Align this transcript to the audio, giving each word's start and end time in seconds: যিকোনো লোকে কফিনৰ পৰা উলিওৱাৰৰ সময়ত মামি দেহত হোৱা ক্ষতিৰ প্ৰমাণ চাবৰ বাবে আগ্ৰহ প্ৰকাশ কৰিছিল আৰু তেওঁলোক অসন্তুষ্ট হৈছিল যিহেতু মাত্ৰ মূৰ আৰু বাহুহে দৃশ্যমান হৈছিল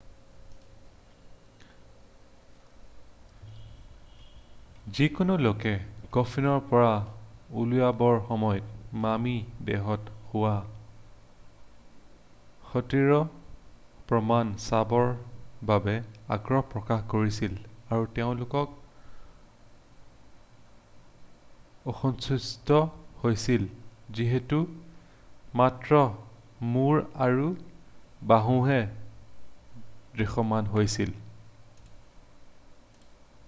যিকোনো 4.99 5.35
লোকে 5.45 5.71
কফিনৰ 6.15 6.57
পৰা 6.71 6.87
উলিওৱাৰৰ 7.61 8.17
সময়ত 8.29 8.97
মামি 9.05 9.33
দেহত 9.69 10.15
হোৱা 10.31 10.51
ক্ষতিৰ 12.65 13.11
প্ৰমাণ 14.11 14.51
চাবৰ 14.65 15.07
বাবে 15.71 15.95
আগ্ৰহ 16.37 16.65
প্ৰকাশ 16.73 17.07
কৰিছিল 17.15 17.55
আৰু 17.97 18.09
তেওঁলোক 18.19 18.57
অসন্তুষ্ট 21.93 22.81
হৈছিল 23.23 23.65
যিহেতু 24.19 24.61
মাত্ৰ 25.63 26.03
মূৰ 26.75 27.01
আৰু 27.29 27.47
বাহুহে 28.33 28.83
দৃশ্যমান 30.19 30.77
হৈছিল 30.77 31.19